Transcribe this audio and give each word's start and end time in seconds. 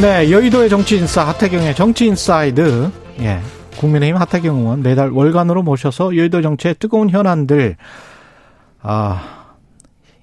네, 0.00 0.30
여의도의 0.30 0.70
정치 0.70 0.96
인싸 0.96 1.26
하태경의 1.28 1.74
정치 1.74 2.06
inside. 2.06 2.90
예. 3.20 3.38
국민의힘 3.76 4.16
하태경 4.16 4.56
의원 4.56 4.82
매달 4.82 5.10
월간으로 5.10 5.62
모셔서 5.62 6.16
여의도 6.16 6.40
정치의 6.40 6.76
뜨거운 6.78 7.10
현안들 7.10 7.76
아 8.80 9.54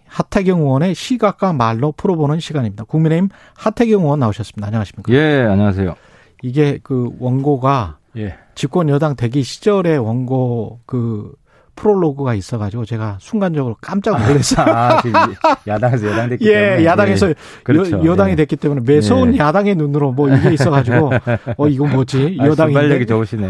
하태경 0.08 0.62
의원의 0.62 0.96
시각과 0.96 1.54
말로 1.54 1.92
풀어보는 1.92 2.40
시간입니다. 2.40 2.86
국민의힘 2.86 3.30
하태경 3.54 4.02
의원 4.02 4.18
나오셨습니다. 4.18 4.66
안녕하십니까? 4.66 5.14
예, 5.14 5.46
안녕하세요. 5.48 5.96
이게 6.42 6.80
그 6.82 7.12
원고가 7.20 8.00
예. 8.18 8.36
집권 8.56 8.90
여당 8.90 9.16
대기 9.16 9.44
시절의 9.44 10.00
원고 10.00 10.80
그 10.88 11.32
프롤로그가 11.78 12.34
있어가지고 12.34 12.84
제가 12.84 13.18
순간적으로 13.22 13.78
깜짝 13.80 14.20
놀랐어요. 14.20 14.66
아, 14.68 15.02
지금 15.02 15.20
야당에서 15.66 16.08
여당 16.08 16.30
됐기 16.30 16.46
예, 16.50 16.54
때문에. 16.54 16.86
야당에서 16.86 17.30
예. 17.30 17.36
그렇죠. 17.64 18.04
여, 18.04 18.16
당이 18.16 18.32
예. 18.32 18.36
됐기 18.36 18.58
때문에 18.58 18.82
매서운 18.84 19.36
예. 19.36 19.38
야당의 19.38 19.76
눈으로 19.76 20.12
뭐 20.12 20.28
이게 20.28 20.52
있어가지고 20.54 21.12
어 21.56 21.68
이건 21.68 21.92
뭐지 21.92 22.38
아, 22.42 22.48
여당인데 22.48 22.80
순발력이 22.82 23.06
좋으시네요. 23.06 23.50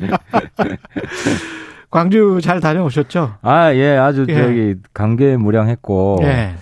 예. 0.00 0.08
광주 1.90 2.40
잘 2.42 2.60
다녀오셨죠? 2.60 3.34
아, 3.42 3.74
예, 3.74 3.96
아주 3.96 4.24
예. 4.28 4.34
저기 4.34 4.74
감개무량했고 4.94 6.20
예, 6.22 6.54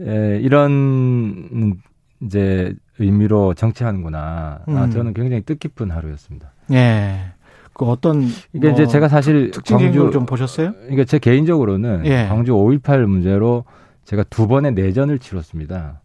예, 0.00 0.38
이런 0.40 1.74
이제 2.20 2.74
의미로 2.98 3.54
정치하는구나. 3.54 4.60
아, 4.66 4.84
음. 4.84 4.90
저는 4.90 5.14
굉장히 5.14 5.42
뜻깊은 5.42 5.90
하루였습니다. 5.90 6.52
예. 6.72 7.32
그 7.74 7.84
어떤 7.86 8.22
이게 8.52 8.68
뭐 8.68 8.70
이제 8.72 8.86
제가 8.86 9.08
사실 9.08 9.50
광주 9.66 10.00
걸좀 10.02 10.26
보셨어요? 10.26 10.72
그러니까 10.74 11.04
제 11.04 11.18
개인적으로는 11.18 12.04
예. 12.06 12.26
광주 12.28 12.52
5.18 12.52 13.06
문제로 13.06 13.64
제가 14.04 14.24
두 14.24 14.46
번의 14.46 14.72
내전을 14.72 15.18
치렀습니다. 15.18 16.00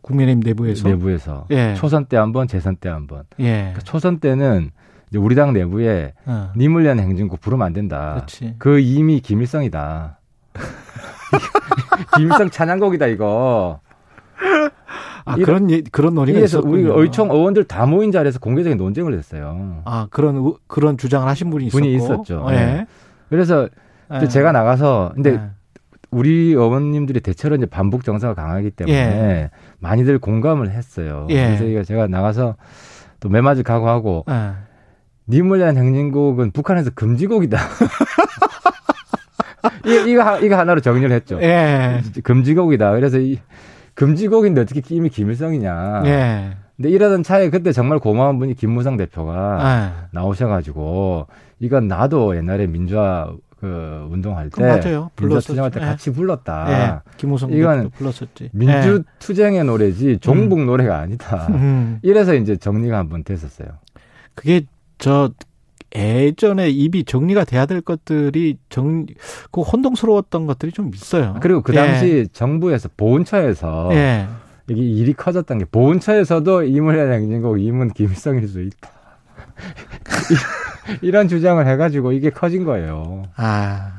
국민의힘 0.00 0.40
내부에서 0.40 0.88
내부에서 0.88 1.46
예. 1.50 1.74
초선 1.74 2.06
때 2.06 2.16
한 2.16 2.32
번, 2.32 2.46
재선 2.48 2.76
때 2.76 2.88
한 2.88 3.06
번. 3.06 3.24
예, 3.40 3.52
그러니까 3.58 3.80
초선 3.80 4.20
때는 4.20 4.70
이제 5.10 5.18
우리 5.18 5.34
당 5.34 5.52
내부에 5.52 6.14
어, 6.26 6.52
님을 6.56 6.84
위한 6.84 6.98
행진곡 7.00 7.40
부르면 7.40 7.66
안 7.66 7.72
된다. 7.72 8.14
그렇지. 8.14 8.54
그 8.58 8.78
이미 8.78 9.20
김일성이다. 9.20 10.20
김일성 12.16 12.50
찬양곡이다 12.50 13.06
이거. 13.08 13.80
아 15.26 15.34
그런 15.34 15.70
예- 15.70 15.82
그런 15.92 16.14
논의가 16.14 16.38
그래서 16.38 16.58
있었군요. 16.60 16.94
우리 16.94 17.02
의총 17.02 17.30
의원들 17.30 17.64
다 17.64 17.84
모인 17.84 18.12
자리에서 18.12 18.38
공개적인 18.38 18.78
논쟁을 18.78 19.12
했어요. 19.18 19.82
아 19.84 20.06
그런 20.10 20.36
의- 20.36 20.54
그런 20.66 20.96
주장을 20.96 21.28
하신 21.28 21.50
분이 21.50 21.66
있었고, 21.66 21.78
분이 21.80 21.94
있었죠. 21.96 22.46
예. 22.50 22.54
네. 22.54 22.86
그래서 23.28 23.68
예. 24.22 24.28
제가 24.28 24.52
나가서 24.52 25.12
근데 25.14 25.32
예. 25.34 25.40
우리 26.12 26.52
의원님들이 26.52 27.20
대체로 27.20 27.56
이제 27.56 27.66
반북 27.66 28.04
정서가 28.04 28.34
강하기 28.34 28.70
때문에 28.70 28.96
예. 28.96 29.50
많이들 29.80 30.18
공감을 30.20 30.70
했어요. 30.70 31.26
예. 31.30 31.56
그래서 31.58 31.82
제가 31.82 32.06
나가서 32.06 32.54
또 33.20 33.28
매맞을 33.28 33.64
각오하고 33.64 34.24
예. 34.30 34.50
님을 35.28 35.58
위한 35.58 35.76
행진곡은 35.76 36.52
북한에서 36.52 36.90
금지곡이다. 36.94 37.58
이거, 39.84 40.06
이거, 40.06 40.22
하- 40.22 40.38
이거 40.38 40.56
하나로 40.56 40.80
정리를 40.80 41.10
했죠. 41.12 41.40
예. 41.42 42.00
금지곡이다. 42.22 42.92
그래서 42.92 43.18
이 43.18 43.38
금지곡인데 43.96 44.60
어떻게 44.60 44.82
이미 44.94 45.08
김일성이냐. 45.08 46.02
예. 46.04 46.50
근데 46.76 46.90
이러던 46.90 47.22
차에 47.22 47.50
그때 47.50 47.72
정말 47.72 47.98
고마운 47.98 48.38
분이 48.38 48.54
김무성 48.54 48.96
대표가 48.96 49.58
예. 49.62 50.08
나오셔가지고 50.12 51.26
이건 51.58 51.88
나도 51.88 52.36
옛날에 52.36 52.66
민주화 52.66 53.32
그 53.58 54.06
운동할 54.10 54.50
그때 54.50 54.66
맞아요. 54.66 55.10
불렀었죠. 55.16 55.46
투쟁할 55.48 55.70
때 55.70 55.80
예. 55.80 55.86
같이 55.86 56.12
불렀다. 56.12 56.66
예. 56.70 57.10
김우성 57.16 57.52
이건 57.52 57.90
불렀었지. 57.90 58.50
민주 58.52 59.02
예. 59.06 59.12
투쟁의 59.18 59.64
노래지 59.64 60.18
종북 60.20 60.62
노래가 60.64 60.98
아니다. 60.98 61.46
음. 61.48 61.98
이래서 62.02 62.34
이제 62.34 62.56
정리가 62.56 62.98
한번 62.98 63.24
됐었어요. 63.24 63.68
그게 64.34 64.66
저 64.98 65.30
예전에 65.96 66.68
입이 66.68 67.04
정리가 67.04 67.44
돼야 67.44 67.66
될 67.66 67.80
것들이 67.80 68.58
정, 68.68 69.06
그 69.50 69.62
혼동스러웠던 69.62 70.46
것들이 70.46 70.72
좀 70.72 70.90
있어요. 70.94 71.36
그리고 71.40 71.62
그 71.62 71.72
당시 71.72 72.28
정부에서 72.32 72.90
보훈처에서 72.96 73.88
예. 73.92 73.96
예. 73.96 74.26
이게 74.68 74.82
일이 74.82 75.12
커졌던 75.12 75.58
게 75.58 75.64
보훈처에서도 75.64 76.64
이문의 76.64 77.12
행진곡 77.12 77.60
이문 77.60 77.92
김일성일 77.92 78.48
수 78.48 78.60
있다. 78.60 78.90
이런 81.02 81.28
주장을 81.28 81.64
해가지고 81.66 82.12
이게 82.12 82.30
커진 82.30 82.64
거예요. 82.64 83.24
아. 83.36 83.92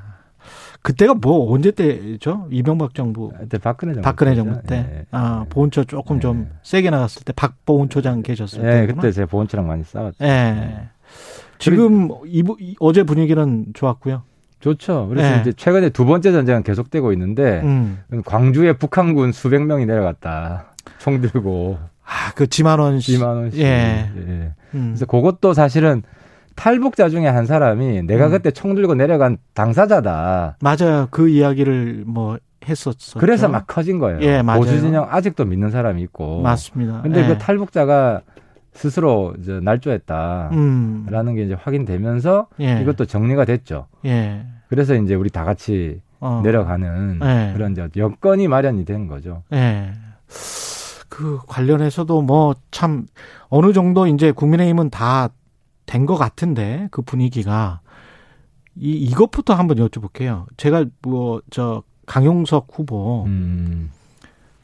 그때가 0.82 1.16
뭐 1.16 1.52
언제 1.52 1.72
때죠? 1.72 2.48
이명박 2.50 2.94
정부 2.94 3.32
그때 3.38 3.58
박근혜 3.58 3.94
정부. 3.94 4.06
박근혜 4.06 4.32
때죠. 4.32 4.44
정부 4.44 4.62
때. 4.68 4.76
예. 4.76 5.06
아, 5.12 5.46
보훈처 5.50 5.84
조금 5.84 6.18
예. 6.18 6.20
좀 6.22 6.50
세게 6.64 6.90
나갔을 6.90 7.24
때 7.24 7.34
박보훈처장 7.34 8.22
계셨을 8.22 8.60
예, 8.60 8.82
때구나. 8.82 9.02
그때 9.02 9.12
제가 9.12 9.28
보훈처랑 9.28 9.68
많이 9.68 9.84
싸웠죠. 9.84 10.24
예. 10.24 10.90
지금 11.60 12.10
이, 12.26 12.44
이- 12.60 12.76
어제 12.80 13.04
분위기는 13.04 13.66
좋았고요. 13.74 14.24
좋죠. 14.60 15.08
그래서 15.10 15.36
예. 15.38 15.42
이제 15.42 15.54
최근에 15.54 15.90
두 15.90 16.06
번째 16.06 16.32
전쟁은 16.32 16.64
계속되고 16.64 17.12
있는데 17.14 17.62
음. 17.64 18.00
광주에 18.26 18.74
북한군 18.74 19.32
수백 19.32 19.64
명이 19.66 19.86
내려갔다. 19.86 20.74
총 21.00 21.22
들고 21.22 21.78
아, 22.04 22.32
그 22.36 22.48
지만원 22.48 23.00
씨. 23.00 23.18
2만 23.18 23.36
원씩. 23.36 23.60
예. 23.60 23.66
예. 24.16 24.54
음. 24.74 24.90
그래서 24.90 25.06
그것도 25.06 25.54
사실은 25.54 26.04
탈북자 26.56 27.10
중에 27.10 27.28
한 27.28 27.46
사람이 27.46 28.04
내가 28.04 28.28
음. 28.28 28.32
그때 28.32 28.50
총 28.52 28.74
들고 28.74 28.96
내려간 28.96 29.38
당사자다. 29.54 30.58
맞아요. 30.62 31.08
그 31.12 31.30
이야기를 31.30 32.04
뭐 32.08 32.38
했었어. 32.68 33.20
그래서 33.20 33.48
막 33.48 33.66
커진 33.68 34.00
거예요. 34.00 34.20
예, 34.22 34.42
맞아요. 34.42 34.62
보수 34.62 34.80
진영 34.80 35.06
아직도 35.10 35.46
믿는 35.46 35.70
사람이 35.70 36.02
있고. 36.04 36.42
맞습니다. 36.42 37.02
근데 37.04 37.24
예. 37.24 37.28
그 37.28 37.38
탈북자가 37.38 38.22
스스로 38.78 39.34
이제 39.40 39.60
날조했다라는 39.62 40.52
음. 40.58 41.36
게 41.36 41.44
이제 41.44 41.54
확인되면서 41.56 42.48
예. 42.60 42.80
이것도 42.82 43.06
정리가 43.06 43.46
됐죠. 43.46 43.88
예. 44.06 44.46
그래서 44.70 44.96
이제 44.96 45.16
우리 45.16 45.30
다 45.30 45.44
같이 45.44 46.00
어. 46.20 46.42
내려가는 46.44 47.20
예. 47.24 47.54
그런 47.54 47.72
이제 47.72 47.88
여건이 47.98 48.48
마련이 48.48 48.86
된 48.86 49.08
거죠. 49.08 49.44
예. 49.54 49.94
그 51.10 51.40
관련해서도 51.48 52.22
뭐 52.22 52.54
참 52.72 53.08
어느 53.50 53.74
정도 53.74 54.08
이제 54.08 54.32
국민의힘은 54.32 54.90
다 54.90 55.30
된 55.88 56.06
것 56.06 56.18
같은데 56.18 56.90
그 56.92 57.02
분위기가 57.02 57.80
이 58.76 58.92
이것부터 58.92 59.54
한번 59.54 59.78
여쭤볼게요. 59.78 60.46
제가 60.58 60.84
뭐 61.02 61.40
저 61.50 61.82
강용석 62.06 62.68
후보 62.74 63.24
음. 63.26 63.90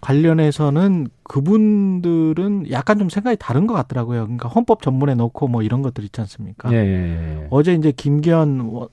관련해서는 0.03 1.07
그분들은 1.23 2.69
약간 2.71 2.99
좀 2.99 3.07
생각이 3.07 3.37
다른 3.39 3.67
것 3.67 3.73
같더라고요. 3.73 4.23
그러니까 4.25 4.49
헌법 4.49 4.81
전문에 4.81 5.15
넣고 5.15 5.47
뭐 5.47 5.61
이런 5.63 5.81
것들 5.81 6.03
있지 6.03 6.19
않습니까? 6.19 6.73
예, 6.73 6.75
예, 6.77 7.41
예. 7.43 7.47
어제 7.49 7.73
이제 7.73 7.93
김기현 7.93 8.59
워- 8.59 8.89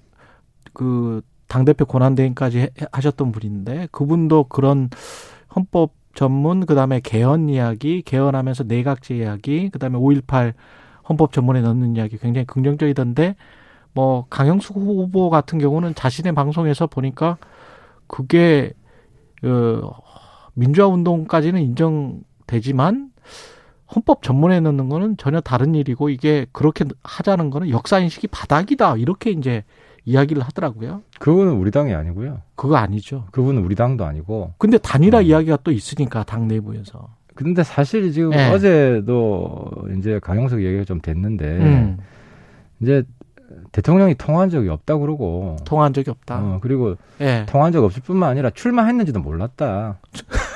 그 0.73 1.21
당대표 1.49 1.85
권한대행까지 1.85 2.59
해- 2.61 2.71
하셨던 2.93 3.33
분인데 3.33 3.89
그분도 3.91 4.45
그런 4.45 4.89
헌법 5.57 5.95
전문 6.15 6.65
그다음에 6.65 7.01
개헌 7.01 7.49
이야기 7.49 8.03
개헌하면서 8.03 8.65
내각제 8.69 9.17
이야기 9.17 9.69
그다음에 9.71 9.99
5.18 9.99 10.53
헌법 11.09 11.33
전문에 11.33 11.61
넣는 11.61 11.97
이야기 11.97 12.19
굉장히 12.19 12.47
긍정적이던데 12.47 13.35
뭐 13.95 14.27
강영수 14.31 14.75
후보 14.75 15.29
같은 15.29 15.59
경우는 15.59 15.97
자신의 15.97 16.35
방송에서 16.35 16.87
보니까 16.87 17.37
그게 18.07 18.73
어 19.43 19.81
민주화 20.61 20.89
운동까지는 20.89 21.63
인정되지만 21.63 23.11
헌법 23.95 24.23
전문에 24.23 24.61
넣는 24.61 24.91
거는 24.91 25.17
전혀 25.17 25.41
다른 25.41 25.75
일이고 25.75 26.11
이게 26.11 26.47
그렇게 26.53 26.85
하자는 27.03 27.49
거는 27.49 27.71
역사 27.71 27.99
인식이 27.99 28.27
바닥이다 28.27 28.97
이렇게 28.99 29.31
이제 29.31 29.65
이야기를 30.05 30.43
하더라고요. 30.43 31.03
그분은 31.19 31.55
우리 31.55 31.71
당이 31.71 31.95
아니고요. 31.95 32.43
그거 32.57 32.77
아니죠. 32.77 33.25
그분은 33.33 33.65
우리 33.65 33.75
당도 33.75 34.05
아니고. 34.05 34.53
근데 34.59 34.77
단일화 34.77 35.21
음. 35.21 35.25
이야기가 35.25 35.59
또 35.65 35.73
있으니까 35.73 36.25
당 36.25 36.47
내부에서. 36.47 37.09
근데 37.35 37.63
사실 37.63 38.13
지금 38.13 38.35
예. 38.35 38.49
어제도 38.51 39.71
이제 39.99 40.19
강영석 40.19 40.63
얘기가 40.63 40.85
좀 40.85 41.01
됐는데 41.01 41.47
음, 41.47 41.99
이제 42.81 43.03
대통령이 43.73 44.15
통화한 44.15 44.51
적이 44.51 44.69
없다 44.69 44.99
그러고 44.99 45.57
통화한 45.65 45.95
적이 45.95 46.11
없다. 46.11 46.39
어, 46.39 46.59
그리고 46.61 46.97
예. 47.21 47.47
통화한 47.49 47.73
적 47.73 47.83
없을 47.83 48.03
뿐만 48.03 48.31
아니라 48.31 48.51
출마했는지도 48.51 49.21
몰랐다. 49.21 50.01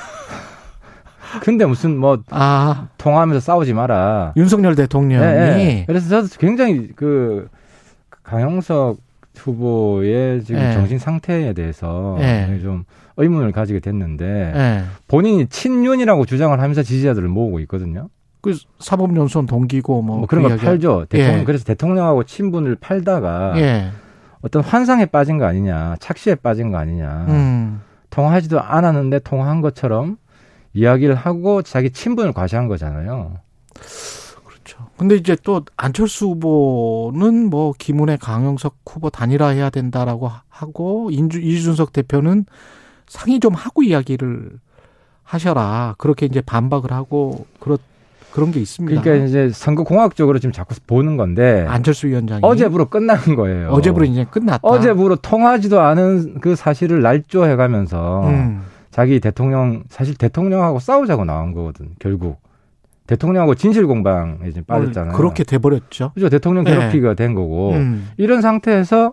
근데 1.41 1.65
무슨 1.65 1.97
뭐 1.97 2.21
아, 2.29 2.87
통화하면서 2.97 3.39
싸우지 3.39 3.73
마라. 3.73 4.33
윤석열 4.37 4.75
대통령이 4.75 5.23
예, 5.23 5.59
예. 5.59 5.83
그래서 5.85 6.09
저도 6.09 6.27
굉장히 6.39 6.89
그 6.95 7.47
강영석 8.23 8.97
후보의 9.37 10.43
지금 10.43 10.61
예. 10.61 10.73
정신 10.73 10.97
상태에 10.97 11.53
대해서 11.53 12.17
예. 12.19 12.59
좀 12.61 12.83
의문을 13.17 13.51
가지게 13.51 13.79
됐는데 13.79 14.53
예. 14.55 14.83
본인이 15.07 15.47
친윤이라고 15.47 16.25
주장을 16.25 16.59
하면서 16.59 16.83
지지자들을 16.83 17.27
모으고 17.27 17.59
있거든요. 17.61 18.09
그 18.41 18.55
사법연수원 18.79 19.47
동기고 19.47 20.01
뭐, 20.03 20.17
뭐, 20.19 20.27
그런 20.27 20.47
그 20.47 20.57
팔죠. 20.57 21.05
대통령. 21.09 21.39
예. 21.41 21.43
그래서 21.43 21.65
대통령하고 21.65 22.23
친분을 22.23 22.75
팔다가 22.75 23.53
예. 23.57 23.89
어떤 24.41 24.61
환상에 24.61 25.07
빠진 25.07 25.39
거 25.39 25.45
아니냐, 25.45 25.95
착시에 25.99 26.35
빠진 26.35 26.71
거 26.71 26.77
아니냐. 26.77 27.25
음. 27.29 27.81
통화하지도 28.11 28.61
않았는데 28.61 29.19
통화한 29.19 29.61
것처럼 29.61 30.17
이야기를 30.75 31.15
하고 31.15 31.61
자기 31.61 31.89
친분을 31.89 32.33
과시한 32.33 32.67
거잖아요. 32.67 33.37
그렇죠. 34.45 34.87
근데 34.97 35.15
이제 35.15 35.35
또 35.43 35.63
안철수 35.77 36.27
후보는 36.27 37.49
뭐 37.49 37.73
김은혜 37.77 38.17
강영석 38.17 38.77
후보 38.85 39.09
단일화 39.09 39.49
해야 39.49 39.69
된다라고 39.69 40.29
하고 40.49 41.09
인주 41.11 41.39
이준석 41.39 41.93
대표는 41.93 42.45
상의 43.07 43.39
좀 43.39 43.53
하고 43.53 43.83
이야기를 43.83 44.51
하셔라. 45.23 45.95
그렇게 45.97 46.25
이제 46.25 46.41
반박을 46.41 46.91
하고 46.91 47.47
그렇 47.59 47.77
그런 48.31 48.51
게 48.51 48.59
있습니다. 48.59 49.01
그러니까 49.01 49.25
이제 49.25 49.49
선거 49.53 49.85
공학적으로 49.85 50.39
지금 50.39 50.51
자꾸 50.51 50.75
보는 50.85 51.15
건데 51.15 51.65
안철수 51.69 52.07
위원장이 52.07 52.41
어제부로 52.43 52.89
끝난 52.89 53.17
거예요. 53.37 53.69
어제부로 53.69 54.03
이제 54.05 54.25
끝났다. 54.29 54.59
어제부로 54.61 55.15
통하지도 55.15 55.79
않은 55.79 56.41
그 56.41 56.57
사실을 56.57 57.01
날조해가면서 57.01 58.27
음. 58.27 58.61
자기 58.95 59.19
대통령 59.19 59.83
사실 59.89 60.15
대통령하고 60.15 60.79
싸우자고 60.79 61.25
나온 61.25 61.51
거거든 61.51 61.89
결국 61.99 62.39
대통령하고 63.07 63.53
진실 63.53 63.87
공방에 63.87 64.51
지금 64.51 64.63
빠졌잖아요. 64.63 65.17
그렇게 65.17 65.43
돼버렸죠. 65.43 66.13
그죠 66.13 66.29
대통령 66.29 66.63
네. 66.63 66.71
괴롭히가 66.71 67.13
된 67.13 67.35
거고 67.35 67.71
음. 67.71 68.07
이런 68.15 68.39
상태에서 68.39 69.11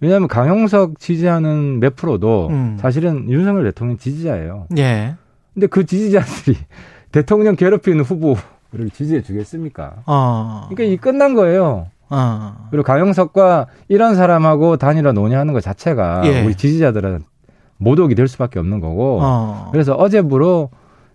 왜냐하면 0.00 0.28
강용석 0.28 0.98
지지하는 0.98 1.80
몇 1.80 1.96
프로도 1.96 2.48
음. 2.48 2.76
사실은 2.78 3.30
윤석열 3.30 3.64
대통령 3.64 3.96
지지자예요. 3.96 4.66
예. 4.76 5.14
근데 5.54 5.66
그 5.66 5.86
지지자들이 5.86 6.58
대통령 7.10 7.56
괴롭히는 7.56 8.04
후보를 8.04 8.90
지지해 8.92 9.22
주겠습니까? 9.22 10.02
어. 10.04 10.66
그러니까 10.68 10.92
이 10.92 10.98
끝난 10.98 11.32
거예요. 11.32 11.86
어. 12.10 12.68
그리고 12.70 12.84
강용석과 12.84 13.68
이런 13.88 14.14
사람하고 14.14 14.76
단일화 14.76 15.12
논의하는 15.12 15.54
것 15.54 15.62
자체가 15.62 16.20
예. 16.26 16.44
우리 16.44 16.54
지지자들은 16.54 17.31
모독이 17.82 18.14
될 18.14 18.28
수밖에 18.28 18.58
없는 18.58 18.80
거고. 18.80 19.18
어. 19.22 19.68
그래서 19.72 19.94
어제부로 19.94 20.70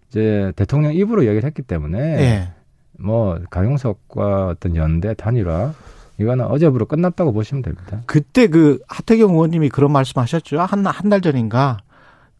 이제 0.10 0.52
대통령 0.56 0.94
입으로 0.94 1.26
얘기를 1.26 1.44
했기 1.46 1.62
때문에 1.62 2.00
예. 2.00 2.50
뭐 3.00 3.40
강용석과 3.50 4.48
어떤 4.48 4.76
연대 4.76 5.14
단일화 5.14 5.74
이거는 6.20 6.46
어제부로 6.46 6.86
끝났다고 6.86 7.32
보시면 7.34 7.62
됩니다. 7.62 8.02
그때 8.08 8.48
그 8.48 8.80
하태경 8.88 9.32
의원님이 9.32 9.70
그런 9.70 9.92
말씀하셨죠. 9.92 10.60
한 10.60 10.86
한 10.88 11.10
달 11.10 11.22
전인가 11.22 11.78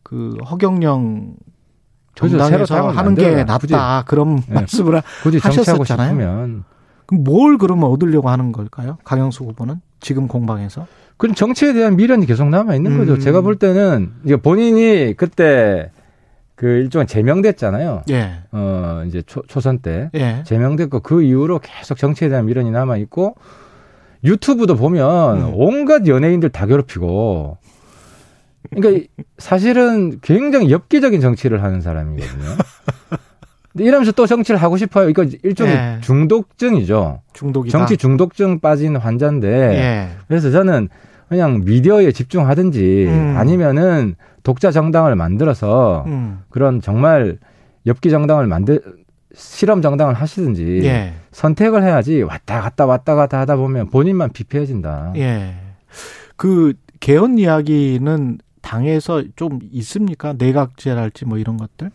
그 0.04 0.36
허경영 0.50 1.36
정당에서 2.16 2.90
하는 2.90 3.14
게. 3.16 3.44
낫다 3.44 4.04
그런 4.08 4.38
네. 4.48 4.54
말씀을 4.56 4.96
하- 4.98 5.02
굳이 5.22 5.38
하셨었잖아요. 5.38 6.64
그럼 7.06 7.24
뭘 7.24 7.58
그러면 7.58 7.90
얻으려고 7.92 8.30
하는 8.30 8.52
걸까요? 8.52 8.98
강영수 9.04 9.44
후보는 9.44 9.82
지금 10.00 10.28
공방에서 10.28 10.88
그럼 11.18 11.34
정치에 11.36 11.74
대한 11.74 11.96
미련이 11.96 12.26
계속 12.26 12.48
남아 12.50 12.76
있는 12.76 12.98
거죠. 12.98 13.14
음. 13.14 13.20
제가 13.20 13.42
볼 13.42 13.56
때는 13.58 14.12
이게 14.24 14.36
본인이 14.36 15.14
그때 15.18 15.92
그 16.56 16.66
일종의 16.68 17.08
제명됐잖아요. 17.08 18.04
예. 18.10 18.32
어 18.52 19.04
이제 19.08 19.22
초, 19.26 19.42
초선 19.48 19.80
때 19.80 20.10
예. 20.16 20.44
제명됐고 20.46 21.00
그 21.02 21.22
이후로 21.24 21.60
계속 21.60 21.98
정치에 21.98 22.30
대한 22.30 22.46
미련이 22.46 22.72
남아 22.72 22.98
있고 22.98 23.36
유튜브도 24.24 24.76
보면 24.76 25.38
음. 25.42 25.52
온갖 25.54 26.08
연예인들 26.08 26.50
다 26.50 26.66
괴롭히고 26.66 27.58
그러니까 28.72 29.00
이- 29.04 29.24
사실은 29.38 30.20
굉장히 30.22 30.72
엽기적인 30.72 31.22
정치를 31.22 31.64
하는 31.64 31.82
사람이거든요. 31.82 32.46
근데 33.78 33.88
이러면서 33.88 34.12
또 34.12 34.26
정치를 34.26 34.60
하고 34.60 34.76
싶어요. 34.76 35.08
이거 35.08 35.24
일종의 35.44 35.74
예. 35.76 35.98
중독증이죠. 36.02 37.22
중독이다. 37.34 37.78
정치 37.78 37.96
중독증 37.96 38.60
빠진 38.60 38.96
환자인데 38.96 39.48
예. 39.48 40.10
그래서 40.28 40.50
저는 40.50 40.90
그냥 41.30 41.64
미디어에 41.64 42.12
집중하든지 42.12 43.06
음. 43.08 43.36
아니면은 43.38 44.16
독자 44.42 44.72
정당을 44.72 45.16
만들어서 45.16 46.06
음. 46.08 46.40
그런 46.50 46.82
정말 46.82 47.38
엽기 47.86 48.10
정당을 48.10 48.48
만들 48.48 48.82
실험 49.36 49.84
정당을 49.84 50.16
하시든지 50.16 50.82
예. 50.86 51.14
선택을 51.32 51.84
해야지 51.84 52.24
왔다 52.24 52.62
갔다 52.62 52.88
왔다 52.88 53.14
갔다 53.14 53.40
하다 53.40 53.58
보면 53.58 53.90
본인만 53.92 54.32
비폐해진다. 54.32 55.14
예. 55.18 55.54
그 56.36 56.74
개헌 57.00 57.38
이야기는 57.38 58.40
당에서 58.62 59.24
좀 59.36 59.60
있습니까? 59.72 60.34
내각제랄지 60.36 61.26
뭐 61.26 61.38
이런 61.38 61.58
것들? 61.58 61.92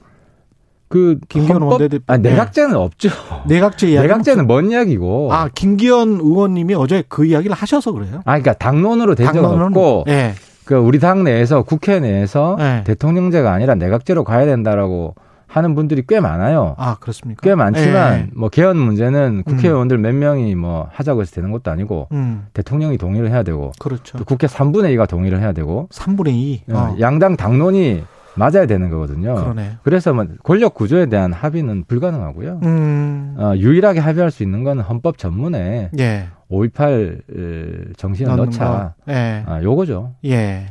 그 0.93 1.17
김기현 1.31 1.63
원내대표- 1.63 2.03
아, 2.07 2.19
네. 2.19 2.33
내각제는 2.33 2.77
없죠. 2.77 3.09
내각제 3.47 3.89
이야기. 3.93 4.07
내각제는 4.07 4.47
뭔 4.47 4.71
이야기고? 4.71 5.33
아 5.33 5.49
김기현 5.55 6.19
의원님이 6.21 6.75
어제 6.75 7.03
그 7.09 7.25
이야기를 7.25 7.57
하셔서 7.57 7.93
그래요. 7.93 8.17
아, 8.27 8.33
그러니까 8.39 8.53
당론으로 8.53 9.15
된 9.15 9.33
적은 9.33 9.63
없고 9.63 10.05
예. 10.09 10.35
그 10.67 10.75
우리 10.75 10.99
당 10.99 11.25
내에서 11.25 11.63
국회 11.63 11.99
내에서 11.99 12.57
네. 12.59 12.85
대통령제가 12.85 13.51
아니라 13.51 13.75
내각제로 13.75 14.23
가야 14.23 14.45
된다라고 14.45 15.15
하는 15.47 15.75
분들이 15.75 16.03
꽤 16.07 16.21
많아요. 16.21 16.75
아 16.77 16.97
그렇습니까? 17.01 17.41
꽤 17.43 17.55
많지만 17.55 18.13
예. 18.19 18.27
뭐 18.35 18.51
개헌 18.51 18.77
문제는 18.77 19.45
국회의원들 19.45 19.97
몇 19.97 20.15
명이 20.15 20.55
뭐 20.57 20.89
하자고 20.93 21.23
해서 21.23 21.35
되는 21.35 21.53
것도 21.53 21.71
아니고 21.71 22.09
음 22.13 22.49
대통령이 22.53 22.99
동의를 22.99 23.31
해야 23.31 23.43
되고 23.43 23.73
그렇죠. 23.79 24.19
또 24.19 24.25
국회 24.25 24.47
3분의 24.47 24.95
2가 24.97 25.09
동의를 25.09 25.41
해야 25.41 25.53
되고 25.53 25.89
3분의 25.91 26.29
2. 26.33 26.63
어, 26.71 26.97
양당 27.01 27.37
당론이 27.37 28.03
맞아야 28.37 28.67
되는 28.67 28.91
거거든요. 28.91 29.35
그러네. 29.35 29.79
그래서 29.83 30.13
뭐 30.13 30.27
권력 30.43 30.75
구조에 30.75 31.07
대한 31.07 31.33
합의는 31.33 31.85
불가능하고요. 31.85 32.61
음. 32.63 33.35
어, 33.39 33.53
유일하게 33.57 34.01
합의할 34.01 34.31
수 34.31 34.43
있는 34.43 34.65
건 34.65 34.81
헌법 34.81 35.19
전문에 35.19 35.91
예. 35.99 36.29
5.18 36.51 37.97
정신을 37.97 38.37
넣자. 38.37 38.95
거. 39.07 39.13
예. 39.13 39.45
아, 39.47 39.63
요거죠. 39.63 40.15
예. 40.27 40.67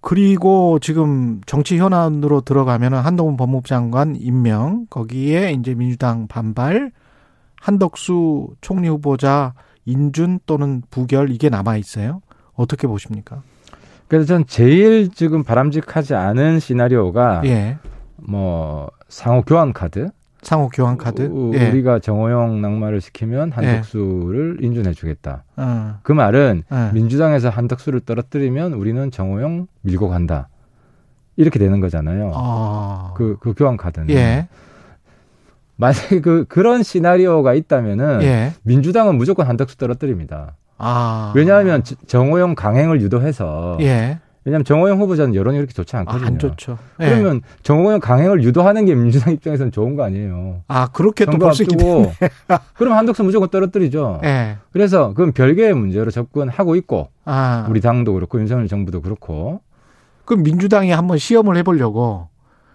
그리고 0.00 0.78
지금 0.78 1.40
정치 1.46 1.78
현안으로 1.78 2.42
들어가면은 2.42 2.98
한동훈 2.98 3.36
법무부 3.36 3.68
장관 3.68 4.16
임명 4.16 4.86
거기에 4.88 5.52
이제 5.52 5.74
민주당 5.74 6.28
반발 6.28 6.92
한덕수 7.60 8.54
총리 8.60 8.88
후보자 8.88 9.54
인준 9.84 10.40
또는 10.46 10.82
부결 10.90 11.30
이게 11.30 11.48
남아 11.48 11.76
있어요. 11.76 12.20
어떻게 12.54 12.86
보십니까? 12.86 13.42
그래서 14.08 14.26
전 14.26 14.46
제일 14.46 15.10
지금 15.10 15.44
바람직하지 15.44 16.14
않은 16.14 16.60
시나리오가 16.60 17.42
예. 17.44 17.78
뭐 18.16 18.90
상호 19.08 19.42
교환 19.42 19.72
카드. 19.72 20.10
상호 20.42 20.68
교환 20.68 20.96
카드. 20.96 21.22
우- 21.30 21.52
예. 21.54 21.68
우리가 21.70 21.98
정호영 21.98 22.60
낙마를 22.62 23.00
시키면 23.00 23.52
한덕수를 23.52 24.58
인준해 24.62 24.92
주겠다. 24.92 25.44
어. 25.56 25.98
그 26.02 26.12
말은 26.12 26.62
예. 26.72 26.90
민주당에서 26.94 27.48
한덕수를 27.50 28.00
떨어뜨리면 28.00 28.72
우리는 28.72 29.10
정호영 29.10 29.66
밀고 29.82 30.08
간다. 30.08 30.48
이렇게 31.36 31.58
되는 31.58 31.80
거잖아요. 31.80 32.32
아. 32.34 33.12
그, 33.16 33.36
그 33.40 33.52
교환 33.54 33.76
카드는. 33.76 34.10
예. 34.10 34.48
만약에 35.76 36.20
그, 36.20 36.44
그런 36.48 36.82
시나리오가 36.82 37.54
있다면은 37.54 38.22
예. 38.22 38.52
민주당은 38.62 39.16
무조건 39.16 39.46
한덕수 39.46 39.76
떨어뜨립니다. 39.76 40.56
아. 40.78 41.32
왜냐하면 41.34 41.82
저- 41.84 41.96
정호영 42.06 42.54
강행을 42.54 43.00
유도해서 43.00 43.76
예. 43.80 44.18
왜냐하면 44.44 44.64
정호영 44.64 44.98
후보자는 45.00 45.34
여론이 45.34 45.58
그렇게 45.58 45.74
좋지 45.74 45.94
아, 45.96 46.00
않거든요. 46.00 46.26
안 46.26 46.38
좋죠. 46.38 46.78
예. 47.00 47.08
그러면 47.10 47.42
정호영 47.62 48.00
강행을 48.00 48.42
유도하는 48.44 48.86
게 48.86 48.94
민주당 48.94 49.34
입장에서는 49.34 49.72
좋은 49.72 49.94
거 49.96 50.04
아니에요. 50.04 50.62
아, 50.68 50.86
그렇게 50.88 51.26
또 51.26 51.32
볼 51.36 51.52
수 51.52 51.64
있기 51.64 51.76
때문에. 51.76 52.12
그럼 52.74 52.94
한덕수 52.94 53.22
무조건 53.24 53.50
떨어뜨리죠. 53.50 54.20
예. 54.24 54.56
그래서 54.72 55.08
그건 55.08 55.32
별개의 55.32 55.74
문제로 55.74 56.10
접근하고 56.10 56.76
있고 56.76 57.08
아. 57.26 57.66
우리 57.68 57.80
당도 57.80 58.14
그렇고 58.14 58.38
윤석열 58.40 58.68
정부도 58.68 59.02
그렇고 59.02 59.60
그 60.24 60.34
민주당이 60.34 60.92
한번 60.92 61.18
시험을 61.18 61.56
해보려고 61.58 62.28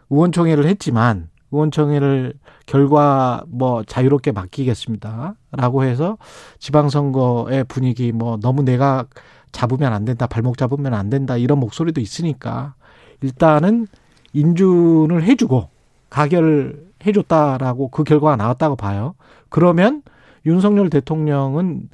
의원총회를 0.10 0.66
했지만 0.68 1.30
의원총회를 1.54 2.34
결과 2.66 3.44
뭐 3.48 3.84
자유롭게 3.84 4.32
맡기겠습니다.라고 4.32 5.84
해서 5.84 6.18
지방선거의 6.60 7.64
분위기 7.66 8.12
뭐 8.12 8.38
너무 8.42 8.64
내가 8.64 9.06
잡으면 9.52 9.94
안 9.94 10.04
된다, 10.04 10.26
발목 10.28 10.58
잡으면 10.58 10.94
안 10.94 11.10
된다 11.10 11.38
이런 11.38 11.60
목소리도 11.60 12.02
있으니까 12.02 12.74
일단은 13.22 13.88
인준을 14.34 15.24
해주고 15.24 15.70
가결을 16.10 16.88
해줬다라고 17.06 17.90
그 17.90 18.04
결과가 18.04 18.36
나왔다고 18.36 18.76
봐요. 18.76 19.14
그러면 19.50 20.02
윤석열 20.46 20.90
대통령은 20.90 21.90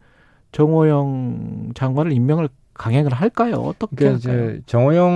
정호영 0.52 1.72
장관을 1.76 2.14
임명을 2.14 2.50
강행을 2.80 3.12
할까요? 3.14 3.56
어떻게 3.56 3.96
그러니까 3.98 4.30
할까요? 4.32 4.50
이제 4.52 4.62
정호영 4.66 5.10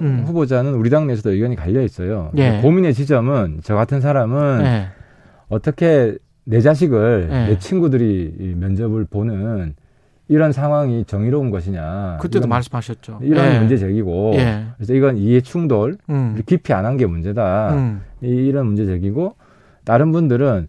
음. 0.00 0.24
후보자는 0.26 0.72
우리 0.74 0.88
당 0.88 1.06
내에서도 1.06 1.30
의견이 1.30 1.54
갈려 1.54 1.82
있어요. 1.82 2.30
예. 2.38 2.60
고민의 2.62 2.94
지점은 2.94 3.60
저 3.62 3.74
같은 3.76 4.00
사람은 4.00 4.62
예. 4.64 4.86
어떻게 5.48 6.16
내 6.44 6.60
자식을 6.62 7.28
예. 7.30 7.34
내 7.48 7.58
친구들이 7.58 8.34
이 8.40 8.54
면접을 8.56 9.04
보는 9.04 9.74
이런 10.28 10.52
상황이 10.52 11.04
정의로운 11.04 11.50
것이냐. 11.50 12.16
그때도 12.20 12.38
이런, 12.44 12.48
말씀하셨죠. 12.48 13.18
이런 13.22 13.54
예. 13.54 13.58
문제 13.58 13.76
제기고 13.76 14.32
예. 14.36 14.64
그래서 14.76 14.94
이건 14.94 15.18
이해 15.18 15.42
충돌 15.42 15.98
음. 16.08 16.40
깊이 16.46 16.72
안 16.72 16.86
한 16.86 16.96
게 16.96 17.04
문제다. 17.06 17.74
음. 17.74 18.00
이- 18.22 18.28
이런 18.28 18.66
문제 18.66 18.86
제기고 18.86 19.34
다른 19.84 20.12
분들은 20.12 20.68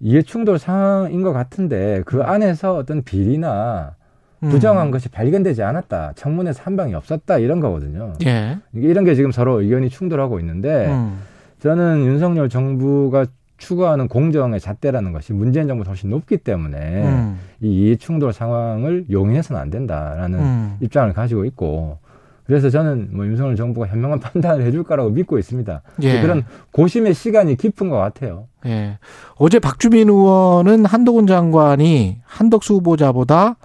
이해 0.00 0.20
충돌 0.20 0.58
상황인 0.58 1.22
것 1.22 1.32
같은데 1.32 2.02
그 2.04 2.22
안에서 2.22 2.74
어떤 2.76 3.02
비리나 3.02 3.94
음. 3.98 4.01
부정한 4.50 4.90
것이 4.90 5.08
발견되지 5.08 5.62
않았다. 5.62 6.12
청문회에서 6.16 6.62
한 6.64 6.76
방이 6.76 6.94
없었다. 6.94 7.38
이런 7.38 7.60
거거든요. 7.60 8.12
예. 8.26 8.58
이런 8.74 9.04
게 9.04 9.14
지금 9.14 9.30
서로 9.30 9.60
의견이 9.60 9.88
충돌하고 9.88 10.40
있는데 10.40 10.86
음. 10.88 11.20
저는 11.60 12.04
윤석열 12.04 12.48
정부가 12.48 13.26
추구하는 13.56 14.08
공정의 14.08 14.58
잣대라는 14.58 15.12
것이 15.12 15.32
문재인 15.32 15.68
정부보다 15.68 15.90
훨씬 15.90 16.10
높기 16.10 16.38
때문에 16.38 17.04
음. 17.04 17.38
이 17.60 17.96
충돌 17.96 18.32
상황을 18.32 19.06
용인해서는 19.08 19.60
안 19.60 19.70
된다라는 19.70 20.38
음. 20.40 20.76
입장을 20.80 21.12
가지고 21.12 21.44
있고 21.44 21.98
그래서 22.44 22.70
저는 22.70 23.10
뭐 23.12 23.24
윤석열 23.24 23.54
정부가 23.54 23.86
현명한 23.86 24.18
판단을 24.20 24.64
해줄 24.66 24.82
거라고 24.82 25.10
믿고 25.10 25.38
있습니다. 25.38 25.82
예. 26.02 26.20
그런 26.20 26.44
고심의 26.72 27.14
시간이 27.14 27.56
깊은 27.56 27.88
것 27.88 27.96
같아요. 27.96 28.48
예. 28.66 28.98
어제 29.36 29.60
박주민 29.60 30.08
의원은 30.08 30.84
한동훈 30.84 31.28
장관이 31.28 32.18
한덕수 32.24 32.74
후보자보다 32.74 33.56